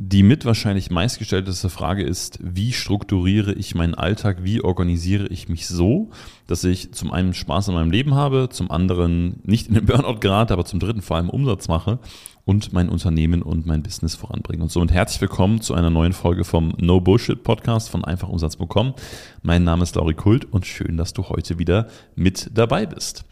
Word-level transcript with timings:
Die 0.00 0.22
mit 0.22 0.44
wahrscheinlich 0.44 0.92
meistgestellteste 0.92 1.68
Frage 1.68 2.04
ist, 2.04 2.38
wie 2.40 2.72
strukturiere 2.72 3.52
ich 3.52 3.74
meinen 3.74 3.96
Alltag, 3.96 4.44
wie 4.44 4.62
organisiere 4.62 5.26
ich 5.26 5.48
mich 5.48 5.66
so, 5.66 6.10
dass 6.46 6.62
ich 6.62 6.92
zum 6.92 7.10
einen 7.10 7.34
Spaß 7.34 7.68
an 7.68 7.74
meinem 7.74 7.90
Leben 7.90 8.14
habe, 8.14 8.48
zum 8.48 8.70
anderen 8.70 9.40
nicht 9.42 9.66
in 9.66 9.74
den 9.74 9.86
Burnout 9.86 10.20
gerate, 10.20 10.52
aber 10.52 10.64
zum 10.64 10.78
dritten 10.78 11.02
vor 11.02 11.16
allem 11.16 11.28
Umsatz 11.28 11.66
mache 11.66 11.98
und 12.44 12.72
mein 12.72 12.90
Unternehmen 12.90 13.42
und 13.42 13.66
mein 13.66 13.82
Business 13.82 14.14
voranbringen. 14.14 14.62
Und 14.62 14.70
somit 14.70 14.92
herzlich 14.92 15.20
willkommen 15.20 15.62
zu 15.62 15.74
einer 15.74 15.90
neuen 15.90 16.12
Folge 16.12 16.44
vom 16.44 16.74
No 16.78 17.00
Bullshit 17.00 17.42
Podcast 17.42 17.90
von 17.90 18.04
Einfachumsatz.com. 18.04 18.94
Mein 19.42 19.64
Name 19.64 19.82
ist 19.82 19.96
Lauri 19.96 20.14
Kult 20.14 20.44
und 20.52 20.64
schön, 20.64 20.96
dass 20.96 21.12
du 21.12 21.28
heute 21.28 21.58
wieder 21.58 21.88
mit 22.14 22.50
dabei 22.54 22.86
bist. 22.86 23.24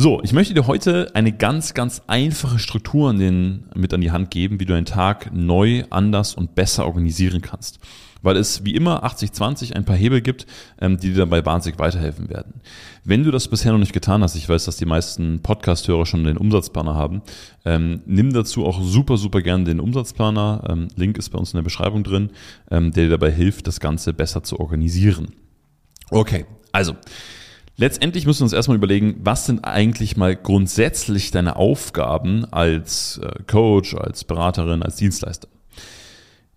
So, 0.00 0.20
ich 0.22 0.32
möchte 0.32 0.54
dir 0.54 0.68
heute 0.68 1.10
eine 1.14 1.32
ganz, 1.32 1.74
ganz 1.74 2.02
einfache 2.06 2.60
Struktur 2.60 3.10
an 3.10 3.18
den, 3.18 3.64
mit 3.74 3.92
an 3.92 4.00
die 4.00 4.12
Hand 4.12 4.30
geben, 4.30 4.60
wie 4.60 4.64
du 4.64 4.72
deinen 4.72 4.84
Tag 4.84 5.32
neu, 5.34 5.82
anders 5.90 6.36
und 6.36 6.54
besser 6.54 6.86
organisieren 6.86 7.42
kannst. 7.42 7.80
Weil 8.22 8.36
es 8.36 8.64
wie 8.64 8.76
immer 8.76 9.04
80-20 9.04 9.72
ein 9.72 9.84
paar 9.84 9.96
Hebel 9.96 10.20
gibt, 10.20 10.46
ähm, 10.80 11.00
die 11.00 11.08
dir 11.08 11.16
dabei 11.16 11.44
wahnsinnig 11.44 11.80
weiterhelfen 11.80 12.30
werden. 12.30 12.60
Wenn 13.02 13.24
du 13.24 13.32
das 13.32 13.48
bisher 13.48 13.72
noch 13.72 13.80
nicht 13.80 13.92
getan 13.92 14.22
hast, 14.22 14.36
ich 14.36 14.48
weiß, 14.48 14.66
dass 14.66 14.76
die 14.76 14.86
meisten 14.86 15.42
Podcast-Hörer 15.42 16.06
schon 16.06 16.22
den 16.22 16.36
Umsatzplaner 16.36 16.94
haben, 16.94 17.22
ähm, 17.64 18.00
nimm 18.06 18.32
dazu 18.32 18.66
auch 18.66 18.80
super, 18.80 19.16
super 19.16 19.42
gerne 19.42 19.64
den 19.64 19.80
Umsatzplaner. 19.80 20.62
Ähm, 20.68 20.88
Link 20.94 21.18
ist 21.18 21.30
bei 21.30 21.40
uns 21.40 21.54
in 21.54 21.56
der 21.56 21.64
Beschreibung 21.64 22.04
drin, 22.04 22.30
ähm, 22.70 22.92
der 22.92 23.06
dir 23.06 23.10
dabei 23.10 23.32
hilft, 23.32 23.66
das 23.66 23.80
Ganze 23.80 24.14
besser 24.14 24.44
zu 24.44 24.60
organisieren. 24.60 25.32
Okay, 26.12 26.46
also 26.70 26.94
Letztendlich 27.80 28.26
müssen 28.26 28.40
wir 28.40 28.46
uns 28.46 28.52
erstmal 28.52 28.76
überlegen, 28.76 29.20
was 29.22 29.46
sind 29.46 29.64
eigentlich 29.64 30.16
mal 30.16 30.34
grundsätzlich 30.34 31.30
deine 31.30 31.54
Aufgaben 31.54 32.44
als 32.46 33.20
äh, 33.22 33.44
Coach, 33.46 33.94
als 33.94 34.24
Beraterin, 34.24 34.82
als 34.82 34.96
Dienstleister. 34.96 35.46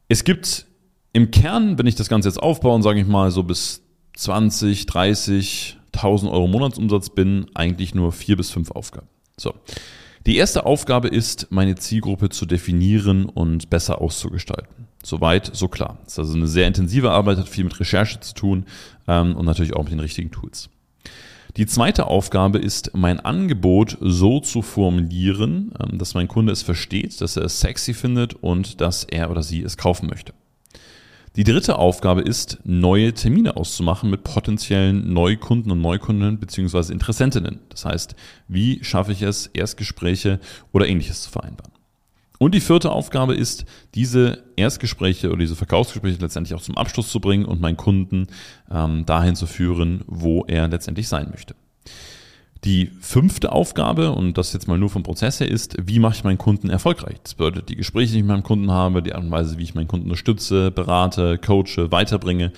Es 0.08 0.24
gibt 0.24 0.66
im 1.14 1.30
Kern, 1.30 1.78
wenn 1.78 1.86
ich 1.86 1.94
das 1.94 2.10
Ganze 2.10 2.28
jetzt 2.28 2.42
aufbaue 2.42 2.74
und 2.74 2.82
sage 2.82 3.00
ich 3.00 3.06
mal 3.06 3.30
so 3.30 3.44
bis 3.44 3.84
20, 4.16 4.88
30, 4.88 5.78
1000 5.94 6.32
Euro 6.32 6.48
Monatsumsatz 6.48 7.12
bin, 7.12 7.46
eigentlich 7.54 7.94
nur 7.94 8.12
vier 8.12 8.36
bis 8.36 8.50
fünf 8.50 8.72
Aufgaben. 8.72 9.08
So. 9.38 9.54
Die 10.26 10.38
erste 10.38 10.66
Aufgabe 10.66 11.08
ist, 11.08 11.52
meine 11.52 11.76
Zielgruppe 11.76 12.30
zu 12.30 12.48
definieren 12.48 13.26
und 13.26 13.70
besser 13.70 14.02
auszugestalten. 14.02 14.88
Soweit, 15.04 15.56
so 15.56 15.68
klar. 15.68 16.00
Das 16.04 16.14
ist 16.14 16.20
also 16.20 16.34
eine 16.36 16.48
sehr 16.48 16.66
intensive 16.66 17.12
Arbeit, 17.12 17.38
hat 17.38 17.50
viel 17.50 17.64
mit 17.64 17.80
Recherche 17.80 18.20
zu 18.22 18.34
tun 18.34 18.66
ähm, 19.08 19.36
und 19.36 19.46
natürlich 19.46 19.74
auch 19.74 19.84
mit 19.84 19.92
den 19.92 20.00
richtigen 20.00 20.32
Tools. 20.32 20.72
Die 21.58 21.66
zweite 21.66 22.08
Aufgabe 22.08 22.60
ist, 22.60 22.92
mein 22.96 23.20
Angebot 23.20 23.98
so 24.00 24.40
zu 24.40 24.62
formulieren, 24.62 25.74
ähm, 25.80 25.98
dass 25.98 26.14
mein 26.14 26.30
Kunde 26.30 26.54
es 26.54 26.62
versteht, 26.62 27.20
dass 27.20 27.36
er 27.36 27.44
es 27.44 27.60
sexy 27.60 27.94
findet 27.94 28.36
und 28.36 28.80
dass 28.80 29.04
er 29.04 29.30
oder 29.30 29.44
sie 29.44 29.62
es 29.62 29.76
kaufen 29.76 30.08
möchte. 30.08 30.34
Die 31.36 31.44
dritte 31.44 31.78
Aufgabe 31.78 32.22
ist, 32.22 32.60
neue 32.64 33.14
Termine 33.14 33.56
auszumachen 33.56 34.10
mit 34.10 34.24
potenziellen 34.24 35.14
Neukunden 35.14 35.72
und 35.72 35.82
Neukunden 35.82 36.40
bzw. 36.40 36.92
Interessentinnen. 36.92 37.60
Das 37.70 37.86
heißt, 37.86 38.16
wie 38.48 38.84
schaffe 38.84 39.14
ich 39.14 39.22
es, 39.22 39.48
Erstgespräche 39.48 40.40
oder 40.74 40.88
ähnliches 40.88 41.22
zu 41.22 41.32
vereinbaren. 41.32 41.72
Und 42.42 42.56
die 42.56 42.60
vierte 42.60 42.92
Aufgabe 42.92 43.36
ist, 43.36 43.66
diese 43.94 44.42
Erstgespräche 44.56 45.28
oder 45.28 45.38
diese 45.38 45.56
Verkaufsgespräche 45.56 46.18
letztendlich 46.20 46.56
auch 46.56 46.64
zum 46.64 46.76
Abschluss 46.76 47.12
zu 47.12 47.20
bringen 47.20 47.46
und 47.46 47.62
meinen 47.62 47.78
Kunden 47.78 48.26
ähm, 48.72 49.06
dahin 49.06 49.36
zu 49.36 49.46
führen, 49.46 50.02
wo 50.08 50.44
er 50.48 50.68
letztendlich 50.68 51.08
sein 51.08 51.30
möchte. 51.30 51.54
Die 52.64 52.90
fünfte 53.00 53.52
Aufgabe, 53.52 54.12
und 54.14 54.40
das 54.40 54.54
jetzt 54.54 54.68
mal 54.68 54.80
nur 54.80 54.90
vom 54.90 55.04
Prozess 55.04 55.40
her, 55.40 55.52
ist, 55.52 55.78
wie 55.86 56.00
mache 56.00 56.16
ich 56.16 56.24
meinen 56.24 56.40
Kunden 56.40 56.72
erfolgreich? 56.72 57.18
Das 57.22 57.36
bedeutet 57.36 57.70
die 57.70 57.76
Gespräche, 57.76 58.14
die 58.14 58.18
ich 58.18 58.24
mit 58.24 58.32
meinem 58.32 58.44
Kunden 58.44 58.72
habe, 58.72 59.04
die 59.04 59.14
Art 59.14 59.24
und 59.24 59.30
Weise, 59.30 59.60
wie 59.60 59.64
ich 59.64 59.76
meinen 59.76 59.88
Kunden 59.88 60.06
unterstütze, 60.06 60.72
berate, 60.72 61.38
coache, 61.38 61.92
weiterbringe, 61.92 62.54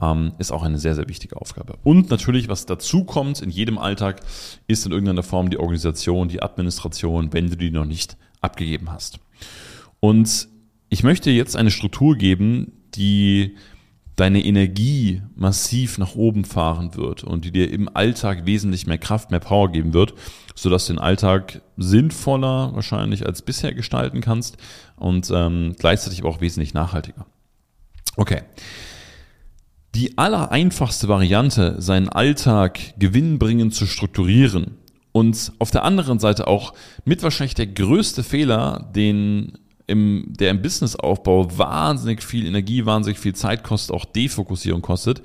ähm, 0.00 0.32
ist 0.38 0.52
auch 0.52 0.62
eine 0.62 0.78
sehr, 0.78 0.94
sehr 0.94 1.08
wichtige 1.08 1.36
Aufgabe. 1.36 1.78
Und 1.82 2.10
natürlich, 2.10 2.48
was 2.48 2.66
dazu 2.66 3.04
kommt 3.04 3.40
in 3.40 3.50
jedem 3.50 3.78
Alltag, 3.78 4.20
ist 4.66 4.86
in 4.86 4.92
irgendeiner 4.92 5.22
Form 5.22 5.50
die 5.50 5.58
Organisation, 5.58 6.28
die 6.28 6.42
Administration, 6.42 7.32
wenn 7.32 7.50
du 7.50 7.56
die 7.56 7.70
noch 7.70 7.84
nicht 7.84 8.16
abgegeben 8.40 8.90
hast. 8.90 9.18
Und 10.00 10.48
ich 10.88 11.02
möchte 11.02 11.30
jetzt 11.30 11.56
eine 11.56 11.70
Struktur 11.70 12.16
geben, 12.16 12.72
die 12.94 13.56
deine 14.18 14.44
Energie 14.44 15.22
massiv 15.36 15.98
nach 15.98 16.16
oben 16.16 16.44
fahren 16.44 16.96
wird 16.96 17.22
und 17.22 17.44
die 17.44 17.52
dir 17.52 17.70
im 17.70 17.88
Alltag 17.94 18.46
wesentlich 18.46 18.86
mehr 18.86 18.98
Kraft, 18.98 19.30
mehr 19.30 19.38
Power 19.38 19.70
geben 19.70 19.94
wird, 19.94 20.14
sodass 20.56 20.86
du 20.86 20.94
den 20.94 20.98
Alltag 20.98 21.62
sinnvoller 21.76 22.74
wahrscheinlich 22.74 23.26
als 23.26 23.42
bisher 23.42 23.74
gestalten 23.74 24.20
kannst 24.20 24.56
und 24.96 25.30
ähm, 25.32 25.76
gleichzeitig 25.78 26.20
aber 26.20 26.30
auch 26.30 26.40
wesentlich 26.40 26.74
nachhaltiger. 26.74 27.26
Okay. 28.16 28.42
Die 29.98 30.16
allereinfachste 30.16 31.08
Variante, 31.08 31.74
seinen 31.82 32.08
Alltag 32.08 32.94
gewinnbringend 33.00 33.74
zu 33.74 33.84
strukturieren 33.84 34.76
und 35.10 35.50
auf 35.58 35.72
der 35.72 35.82
anderen 35.82 36.20
Seite 36.20 36.46
auch 36.46 36.72
mit 37.04 37.24
wahrscheinlich 37.24 37.56
der 37.56 37.66
größte 37.66 38.22
Fehler, 38.22 38.92
den 38.94 39.58
im, 39.88 40.34
der 40.38 40.52
im 40.52 40.62
Businessaufbau 40.62 41.58
wahnsinnig 41.58 42.22
viel 42.22 42.46
Energie, 42.46 42.86
wahnsinnig 42.86 43.18
viel 43.18 43.34
Zeit 43.34 43.64
kostet, 43.64 43.92
auch 43.92 44.04
Defokussierung 44.04 44.82
kostet, 44.82 45.20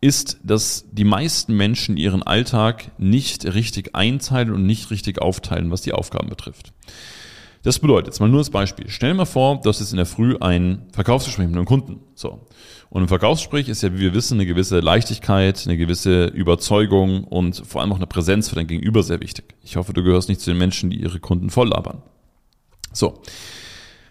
ist, 0.00 0.38
dass 0.44 0.84
die 0.92 1.02
meisten 1.02 1.56
Menschen 1.56 1.96
ihren 1.96 2.22
Alltag 2.22 2.92
nicht 2.98 3.44
richtig 3.44 3.96
einteilen 3.96 4.52
und 4.52 4.66
nicht 4.66 4.92
richtig 4.92 5.20
aufteilen, 5.20 5.72
was 5.72 5.82
die 5.82 5.94
Aufgaben 5.94 6.28
betrifft. 6.28 6.72
Das 7.66 7.80
bedeutet, 7.80 8.06
jetzt 8.06 8.20
mal 8.20 8.28
nur 8.28 8.38
das 8.38 8.50
Beispiel. 8.50 8.84
Stell 8.88 9.10
dir 9.10 9.16
mal 9.16 9.24
vor, 9.24 9.60
du 9.60 9.68
hast 9.68 9.80
jetzt 9.80 9.90
in 9.90 9.96
der 9.96 10.06
Früh 10.06 10.36
ein 10.38 10.86
Verkaufsgespräch 10.92 11.48
mit 11.48 11.56
einem 11.56 11.64
Kunden. 11.64 11.98
So. 12.14 12.46
Und 12.90 13.02
im 13.02 13.08
Verkaufsgespräch 13.08 13.68
ist 13.68 13.82
ja, 13.82 13.92
wie 13.92 13.98
wir 13.98 14.14
wissen, 14.14 14.34
eine 14.34 14.46
gewisse 14.46 14.78
Leichtigkeit, 14.78 15.64
eine 15.66 15.76
gewisse 15.76 16.26
Überzeugung 16.26 17.24
und 17.24 17.66
vor 17.66 17.80
allem 17.80 17.90
auch 17.90 17.96
eine 17.96 18.06
Präsenz 18.06 18.48
für 18.48 18.54
dein 18.54 18.68
Gegenüber 18.68 19.02
sehr 19.02 19.18
wichtig. 19.18 19.56
Ich 19.64 19.74
hoffe, 19.74 19.92
du 19.92 20.04
gehörst 20.04 20.28
nicht 20.28 20.40
zu 20.42 20.50
den 20.50 20.58
Menschen, 20.58 20.90
die 20.90 21.00
ihre 21.00 21.18
Kunden 21.18 21.50
voll 21.50 21.70
labern. 21.70 22.02
So. 22.92 23.20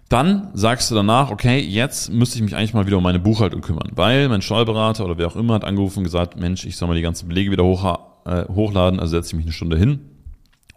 Dann 0.09 0.49
sagst 0.53 0.91
du 0.91 0.95
danach, 0.95 1.31
okay, 1.31 1.57
jetzt 1.61 2.11
müsste 2.11 2.37
ich 2.37 2.43
mich 2.43 2.57
eigentlich 2.57 2.73
mal 2.73 2.87
wieder 2.87 2.97
um 2.97 3.03
meine 3.03 3.19
Buchhaltung 3.19 3.61
kümmern, 3.61 3.89
weil 3.95 4.27
mein 4.27 4.41
Steuerberater 4.41 5.05
oder 5.05 5.17
wer 5.17 5.27
auch 5.27 5.37
immer 5.37 5.53
hat 5.53 5.63
angerufen 5.63 5.99
und 5.99 6.03
gesagt, 6.03 6.37
Mensch, 6.37 6.66
ich 6.66 6.75
soll 6.75 6.89
mal 6.89 6.95
die 6.95 7.01
ganzen 7.01 7.29
Belege 7.29 7.51
wieder 7.51 7.63
hoch, 7.63 7.99
äh, 8.25 8.43
hochladen, 8.49 8.99
also 8.99 9.11
setze 9.11 9.29
ich 9.29 9.35
mich 9.35 9.45
eine 9.45 9.53
Stunde 9.53 9.77
hin 9.77 10.01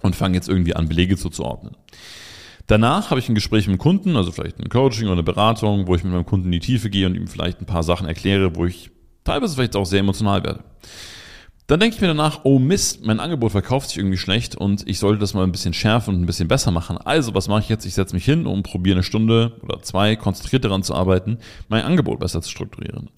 und 0.00 0.14
fange 0.14 0.36
jetzt 0.36 0.48
irgendwie 0.48 0.76
an, 0.76 0.86
Belege 0.88 1.16
zuzuordnen. 1.16 1.76
Danach 2.68 3.10
habe 3.10 3.18
ich 3.18 3.28
ein 3.30 3.34
Gespräch 3.34 3.66
mit 3.66 3.78
dem 3.78 3.80
Kunden, 3.80 4.14
also 4.14 4.30
vielleicht 4.30 4.60
ein 4.60 4.68
Coaching 4.68 5.06
oder 5.06 5.14
eine 5.14 5.22
Beratung, 5.22 5.86
wo 5.86 5.94
ich 5.94 6.04
mit 6.04 6.12
meinem 6.12 6.26
Kunden 6.26 6.46
in 6.46 6.52
die 6.52 6.58
Tiefe 6.60 6.90
gehe 6.90 7.06
und 7.06 7.14
ihm 7.14 7.26
vielleicht 7.26 7.62
ein 7.62 7.66
paar 7.66 7.82
Sachen 7.82 8.06
erkläre, 8.06 8.56
wo 8.56 8.66
ich 8.66 8.90
teilweise 9.24 9.54
vielleicht 9.54 9.74
auch 9.74 9.86
sehr 9.86 10.00
emotional 10.00 10.44
werde. 10.44 10.64
Dann 11.66 11.80
denke 11.80 11.96
ich 11.96 12.00
mir 12.02 12.08
danach, 12.08 12.40
oh 12.44 12.58
Mist, 12.58 13.06
mein 13.06 13.20
Angebot 13.20 13.52
verkauft 13.52 13.88
sich 13.88 13.98
irgendwie 13.98 14.18
schlecht 14.18 14.54
und 14.54 14.86
ich 14.86 14.98
sollte 14.98 15.18
das 15.18 15.32
mal 15.32 15.44
ein 15.44 15.52
bisschen 15.52 15.72
schärfen 15.72 16.14
und 16.14 16.22
ein 16.22 16.26
bisschen 16.26 16.48
besser 16.48 16.70
machen. 16.70 16.98
Also, 16.98 17.34
was 17.34 17.48
mache 17.48 17.60
ich 17.60 17.68
jetzt? 17.70 17.86
Ich 17.86 17.94
setze 17.94 18.14
mich 18.14 18.24
hin 18.26 18.46
und 18.46 18.64
probiere 18.64 18.96
eine 18.96 19.02
Stunde 19.02 19.56
oder 19.62 19.80
zwei 19.80 20.16
konzentriert 20.16 20.64
daran 20.64 20.82
zu 20.82 20.94
arbeiten, 20.94 21.38
mein 21.68 21.84
Angebot 21.84 22.20
besser 22.20 22.42
zu 22.42 22.50
strukturieren. 22.50 23.08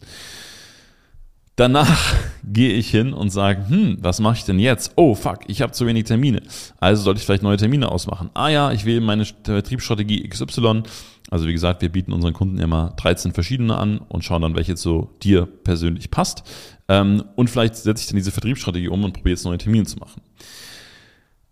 Danach 1.56 2.14
gehe 2.44 2.72
ich 2.72 2.90
hin 2.90 3.12
und 3.12 3.30
sage, 3.30 3.68
hm, 3.68 3.98
was 4.00 4.20
mache 4.20 4.36
ich 4.36 4.44
denn 4.44 4.58
jetzt? 4.58 4.92
Oh, 4.96 5.14
fuck, 5.14 5.40
ich 5.48 5.62
habe 5.62 5.72
zu 5.72 5.86
wenig 5.86 6.04
Termine. 6.04 6.42
Also 6.78 7.02
sollte 7.02 7.20
ich 7.20 7.26
vielleicht 7.26 7.42
neue 7.42 7.56
Termine 7.56 7.90
ausmachen. 7.90 8.30
Ah 8.34 8.48
ja, 8.48 8.72
ich 8.72 8.84
wähle 8.84 9.00
meine 9.00 9.24
Vertriebsstrategie 9.24 10.28
XY. 10.28 10.82
Also 11.30 11.46
wie 11.46 11.52
gesagt, 11.52 11.82
wir 11.82 11.90
bieten 11.90 12.12
unseren 12.12 12.32
Kunden 12.32 12.58
immer 12.58 12.94
13 12.96 13.32
verschiedene 13.32 13.76
an 13.76 13.98
und 13.98 14.24
schauen 14.24 14.42
dann, 14.42 14.56
welche 14.56 14.74
zu 14.74 15.10
dir 15.22 15.46
persönlich 15.46 16.10
passt. 16.10 16.42
Ähm, 16.88 17.22
und 17.36 17.48
vielleicht 17.48 17.76
setze 17.76 18.02
ich 18.02 18.08
dann 18.08 18.16
diese 18.16 18.32
Vertriebsstrategie 18.32 18.88
um 18.88 19.04
und 19.04 19.12
probiere 19.12 19.34
jetzt 19.34 19.44
neue 19.44 19.58
Termine 19.58 19.84
zu 19.84 19.98
machen. 19.98 20.22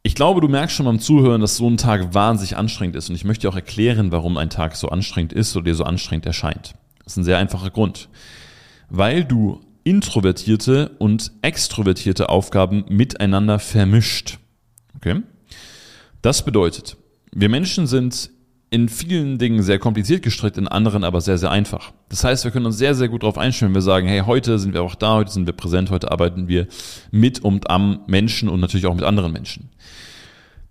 Ich 0.02 0.14
glaube, 0.14 0.40
du 0.40 0.48
merkst 0.48 0.74
schon 0.74 0.86
beim 0.86 1.00
Zuhören, 1.00 1.40
dass 1.40 1.56
so 1.56 1.68
ein 1.68 1.76
Tag 1.76 2.14
wahnsinnig 2.14 2.56
anstrengend 2.56 2.96
ist. 2.96 3.08
Und 3.08 3.14
ich 3.14 3.24
möchte 3.24 3.42
dir 3.42 3.50
auch 3.50 3.56
erklären, 3.56 4.10
warum 4.10 4.36
ein 4.36 4.50
Tag 4.50 4.74
so 4.74 4.88
anstrengend 4.88 5.32
ist 5.32 5.54
oder 5.54 5.66
dir 5.66 5.74
so 5.74 5.84
anstrengend 5.84 6.26
erscheint. 6.26 6.74
Das 7.04 7.12
ist 7.12 7.18
ein 7.18 7.24
sehr 7.24 7.38
einfacher 7.38 7.70
Grund. 7.70 8.08
Weil 8.88 9.24
du 9.24 9.60
introvertierte 9.88 10.90
und 10.98 11.32
extrovertierte 11.40 12.28
Aufgaben 12.28 12.84
miteinander 12.88 13.58
vermischt. 13.58 14.38
Okay? 14.96 15.22
Das 16.20 16.44
bedeutet, 16.44 16.98
wir 17.32 17.48
Menschen 17.48 17.86
sind 17.86 18.30
in 18.70 18.90
vielen 18.90 19.38
Dingen 19.38 19.62
sehr 19.62 19.78
kompliziert 19.78 20.22
gestrickt, 20.22 20.58
in 20.58 20.68
anderen 20.68 21.04
aber 21.04 21.22
sehr, 21.22 21.38
sehr 21.38 21.50
einfach. 21.50 21.92
Das 22.10 22.22
heißt, 22.22 22.44
wir 22.44 22.50
können 22.50 22.66
uns 22.66 22.76
sehr, 22.76 22.94
sehr 22.94 23.08
gut 23.08 23.22
darauf 23.22 23.38
einstellen, 23.38 23.70
wenn 23.70 23.76
wir 23.76 23.82
sagen, 23.82 24.06
hey, 24.06 24.20
heute 24.26 24.58
sind 24.58 24.74
wir 24.74 24.82
auch 24.82 24.94
da, 24.94 25.14
heute 25.14 25.30
sind 25.30 25.46
wir 25.46 25.54
präsent, 25.54 25.90
heute 25.90 26.10
arbeiten 26.10 26.48
wir 26.48 26.66
mit 27.10 27.38
und 27.40 27.70
am 27.70 28.00
Menschen 28.06 28.50
und 28.50 28.60
natürlich 28.60 28.84
auch 28.84 28.94
mit 28.94 29.04
anderen 29.04 29.32
Menschen. 29.32 29.70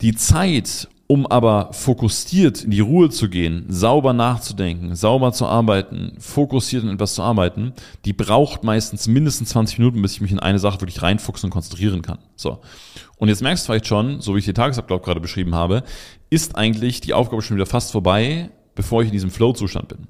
Die 0.02 0.14
Zeit, 0.14 0.90
um 1.08 1.26
aber 1.26 1.70
fokussiert 1.72 2.66
in 2.66 2.72
die 2.72 2.82
Ruhe 2.82 3.10
zu 3.10 3.30
gehen, 3.30 3.66
sauber 3.70 4.12
nachzudenken, 4.12 4.94
sauber 4.94 5.32
zu 5.32 5.46
arbeiten, 5.46 6.14
fokussiert 6.20 6.84
in 6.84 6.90
etwas 6.90 7.16
zu 7.16 7.24
arbeiten, 7.24 7.74
die 8.04 8.12
braucht 8.12 8.66
meistens 8.66 9.08
mindestens 9.08 9.50
20 9.50 9.80
Minuten, 9.80 10.02
bis 10.02 10.14
ich 10.14 10.22
mich 10.22 10.34
in 10.34 10.40
eine 10.40 10.60
Sache 10.60 10.82
wirklich 10.82 11.02
reinfuchsen 11.02 11.48
und 11.48 11.52
konzentrieren 11.52 12.02
kann. 12.02 12.20
So. 12.36 12.60
Und 13.16 13.30
jetzt 13.30 13.42
merkst 13.42 13.64
du 13.64 13.72
vielleicht 13.72 13.88
schon, 13.88 14.20
so 14.20 14.36
wie 14.36 14.40
ich 14.40 14.46
den 14.46 14.56
Tagesablauf 14.56 15.02
gerade 15.02 15.22
beschrieben 15.22 15.56
habe, 15.56 15.84
ist 16.30 16.58
eigentlich 16.58 17.00
die 17.00 17.14
Aufgabe 17.14 17.42
schon 17.42 17.56
wieder 17.56 17.66
fast 17.66 17.94
vorbei, 17.94 18.50
bevor 18.76 19.02
ich 19.02 19.08
in 19.08 19.14
diesem 19.14 19.32
Flow-Zustand 19.32 19.88
bin. 19.88 20.08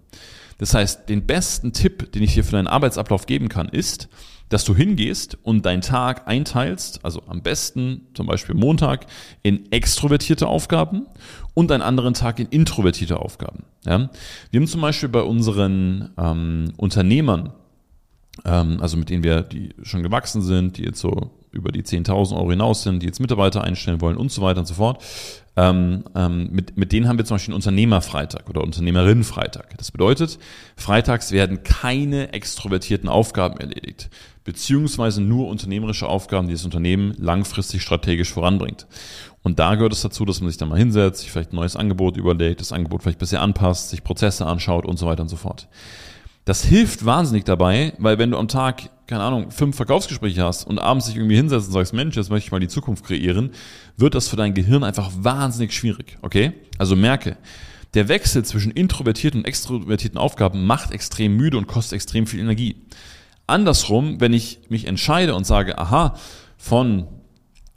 Das 0.57 0.74
heißt, 0.74 1.07
den 1.09 1.25
besten 1.25 1.74
Tipp, 1.74 2.12
den 2.12 2.24
ich 2.24 2.33
dir 2.33 2.44
für 2.44 2.54
deinen 2.54 2.68
Arbeitsablauf 2.68 3.25
geben 3.25 3.50
kann, 3.50 3.69
ist, 3.69 4.09
dass 4.50 4.63
du 4.63 4.75
hingehst 4.75 5.38
und 5.44 5.65
deinen 5.65 5.81
Tag 5.81 6.27
einteilst, 6.27 7.04
also 7.04 7.21
am 7.27 7.42
besten 7.42 8.07
zum 8.13 8.27
Beispiel 8.27 8.56
Montag 8.56 9.06
in 9.44 9.71
extrovertierte 9.71 10.48
Aufgaben 10.48 11.06
und 11.54 11.71
einen 11.71 11.83
anderen 11.83 12.13
Tag 12.13 12.39
in 12.39 12.48
introvertierte 12.48 13.19
Aufgaben. 13.19 13.63
Ja? 13.86 14.09
Wir 14.51 14.59
haben 14.59 14.68
zum 14.68 14.81
Beispiel 14.81 15.09
bei 15.09 15.21
unseren 15.21 16.12
ähm, 16.18 16.74
Unternehmern, 16.77 17.51
ähm, 18.45 18.77
also 18.81 18.95
mit 18.95 19.10
denen 19.10 19.24
wir, 19.24 19.42
die 19.42 19.75
schon 19.83 20.01
gewachsen 20.01 20.42
sind, 20.42 20.77
die 20.77 20.83
jetzt 20.83 21.00
so 21.00 21.31
über 21.57 21.71
die 21.71 21.83
10.000 21.83 22.36
Euro 22.36 22.51
hinaus 22.51 22.83
sind, 22.83 23.01
die 23.01 23.07
jetzt 23.07 23.19
Mitarbeiter 23.19 23.63
einstellen 23.63 24.00
wollen 24.00 24.18
und 24.18 24.31
so 24.31 24.42
weiter 24.42 24.59
und 24.59 24.65
so 24.68 24.75
fort, 24.75 25.04
ähm, 25.57 26.04
ähm, 26.15 26.50
mit, 26.51 26.77
mit 26.77 26.92
denen 26.92 27.07
haben 27.07 27.18
wir 27.18 27.25
zum 27.25 27.36
Beispiel 27.36 27.54
einen 27.54 27.57
Unternehmerfreitag 27.57 28.48
oder 28.48 28.62
Unternehmerinnenfreitag. 28.62 29.75
Das 29.77 29.92
bedeutet, 29.92 30.38
freitags 30.75 31.31
werden 31.31 31.63
keine 31.63 32.31
extrovertierten 32.31 33.09
Aufgaben 33.09 33.57
erledigt, 33.57 34.12
beziehungsweise 34.44 35.19
nur 35.19 35.48
unternehmerische 35.48 36.07
Aufgaben, 36.07 36.48
die 36.48 36.54
das 36.54 36.63
Unternehmen 36.63 37.15
langfristig 37.18 37.81
strategisch 37.81 38.31
voranbringt. 38.31 38.86
Und 39.42 39.57
da 39.57 39.74
gehört 39.75 39.94
es 39.94 40.01
dazu, 40.01 40.25
dass 40.25 40.42
man 40.42 40.50
sich 40.50 40.57
dann 40.57 40.69
mal 40.69 40.77
hinsetzt, 40.77 41.21
sich 41.21 41.31
vielleicht 41.31 41.53
ein 41.53 41.56
neues 41.56 41.75
Angebot 41.75 42.18
überlegt, 42.18 42.62
das 42.62 42.71
Angebot 42.71 43.01
vielleicht 43.01 43.19
bisher 43.19 43.42
anpasst, 43.42 43.89
sich 43.89 44.03
Prozesse 44.03 44.45
anschaut 44.45 44.86
und 44.86 45.00
so 45.00 45.07
weiter 45.07 45.24
und 45.24 45.30
so 45.30 45.38
fort. 45.38 45.68
Das 46.47 46.63
hilft 46.63 47.03
wahnsinnig 47.03 47.44
dabei, 47.44 47.91
weil 47.97 48.19
wenn 48.19 48.31
du 48.31 48.38
am 48.38 48.47
Tag, 48.47 48.89
keine 49.05 49.21
Ahnung, 49.21 49.51
fünf 49.51 49.75
Verkaufsgespräche 49.75 50.45
hast 50.45 50.65
und 50.65 50.79
abends 50.79 51.07
dich 51.07 51.17
irgendwie 51.17 51.35
hinsetzt 51.35 51.67
und 51.67 51.73
sagst, 51.73 51.91
Mensch, 51.91 52.15
jetzt 52.15 52.29
möchte 52.29 52.47
ich 52.47 52.51
mal 52.53 52.61
die 52.61 52.69
Zukunft 52.69 53.03
kreieren, 53.03 53.51
wird 53.97 54.15
das 54.15 54.29
für 54.29 54.38
dein 54.38 54.53
Gehirn 54.53 54.85
einfach 54.85 55.11
wahnsinnig 55.13 55.73
schwierig, 55.73 56.17
okay? 56.21 56.53
Also 56.77 56.95
merke, 56.95 57.35
der 57.95 58.07
Wechsel 58.07 58.45
zwischen 58.45 58.71
introvertierten 58.71 59.41
und 59.41 59.45
extrovertierten 59.45 60.17
Aufgaben 60.17 60.65
macht 60.65 60.91
extrem 60.91 61.35
müde 61.35 61.57
und 61.57 61.67
kostet 61.67 61.97
extrem 61.97 62.27
viel 62.27 62.39
Energie. 62.39 62.77
Andersrum, 63.45 64.21
wenn 64.21 64.31
ich 64.31 64.59
mich 64.69 64.88
entscheide 64.88 65.35
und 65.35 65.45
sage, 65.45 65.77
aha, 65.77 66.15
von 66.55 67.07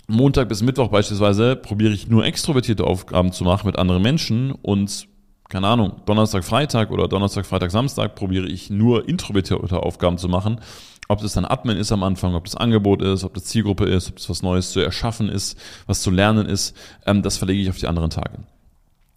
Montag 0.07 0.49
bis 0.49 0.63
Mittwoch 0.63 0.91
beispielsweise 0.91 1.57
probiere 1.57 1.93
ich 1.93 2.07
nur 2.07 2.25
extrovertierte 2.25 2.85
Aufgaben 2.85 3.33
zu 3.33 3.43
machen 3.43 3.67
mit 3.67 3.81
anderen 3.81 4.03
Menschen 4.03 4.53
und 4.53 5.09
keine 5.51 5.67
Ahnung, 5.67 6.01
Donnerstag, 6.07 6.45
Freitag 6.45 6.91
oder 6.91 7.09
Donnerstag, 7.09 7.45
Freitag, 7.45 7.71
Samstag 7.71 8.15
probiere 8.15 8.47
ich 8.47 8.71
nur 8.71 9.09
introvertierte 9.09 9.83
Aufgaben 9.83 10.17
zu 10.17 10.29
machen. 10.29 10.61
Ob 11.09 11.21
das 11.21 11.33
dann 11.33 11.45
Admin 11.45 11.77
ist 11.77 11.91
am 11.91 12.05
Anfang, 12.05 12.37
ob 12.37 12.45
das 12.45 12.55
Angebot 12.55 13.03
ist, 13.03 13.25
ob 13.25 13.35
das 13.35 13.45
Zielgruppe 13.45 13.85
ist, 13.85 14.09
ob 14.09 14.17
das 14.17 14.31
was 14.31 14.43
Neues 14.43 14.71
zu 14.71 14.79
erschaffen 14.79 15.29
ist, 15.29 15.59
was 15.87 16.03
zu 16.03 16.13
lernen 16.13 16.47
ist, 16.47 16.77
ähm, 17.05 17.23
das 17.23 17.37
verlege 17.37 17.61
ich 17.61 17.69
auf 17.69 17.79
die 17.79 17.89
anderen 17.89 18.11
Tage. 18.11 18.39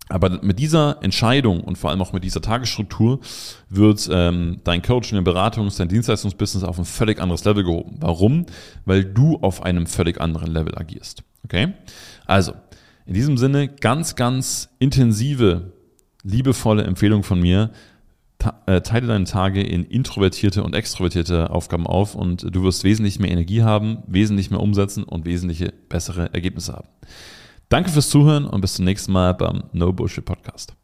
Aber 0.10 0.42
mit 0.42 0.58
dieser 0.58 1.02
Entscheidung 1.04 1.62
und 1.62 1.78
vor 1.78 1.92
allem 1.92 2.02
auch 2.02 2.14
mit 2.14 2.24
dieser 2.24 2.42
Tagesstruktur 2.42 3.20
wird 3.70 4.10
ähm, 4.12 4.60
dein 4.64 4.82
Coaching, 4.82 5.24
dein 5.24 5.24
Beratungs-, 5.24 5.78
dein 5.78 5.88
Dienstleistungsbusiness 5.88 6.68
auf 6.68 6.80
ein 6.80 6.86
völlig 6.86 7.22
anderes 7.22 7.46
Level 7.46 7.64
gehoben. 7.64 7.98
Warum? 8.00 8.48
Weil 8.86 9.06
du 9.06 9.38
auf 9.38 9.64
einem 9.64 9.86
völlig 9.86 10.20
anderen 10.20 10.52
Level 10.52 10.76
agierst. 10.76 11.24
Okay? 11.46 11.74
Also, 12.26 12.54
in 13.06 13.14
diesem 13.14 13.38
Sinne 13.38 13.68
ganz, 13.68 14.16
ganz 14.16 14.70
intensive 14.80 15.74
liebevolle 16.24 16.84
Empfehlung 16.84 17.24
von 17.24 17.40
mir. 17.40 17.72
Äh, 18.66 18.82
teile 18.82 19.08
deine 19.08 19.24
Tage 19.24 19.62
in 19.62 19.86
introvertierte 19.86 20.64
und 20.64 20.76
extrovertierte 20.76 21.50
Aufgaben 21.50 21.88
auf 21.88 22.14
und 22.14 22.44
du 22.54 22.64
wirst 22.64 22.84
wesentlich 22.84 23.20
mehr 23.20 23.32
Energie 23.32 23.62
haben, 23.62 24.04
wesentlich 24.08 24.52
mehr 24.52 24.60
umsetzen 24.60 25.04
und 25.04 25.26
wesentliche 25.26 25.74
bessere 25.88 26.34
Ergebnisse 26.34 26.74
haben. 26.74 26.90
Danke 27.70 27.90
fürs 27.90 28.10
Zuhören 28.10 28.46
und 28.46 28.60
bis 28.60 28.74
zum 28.74 28.86
nächsten 28.86 29.14
Mal 29.14 29.34
beim 29.34 29.64
No 29.72 29.94
Bullshit 29.94 30.26
Podcast. 30.26 30.76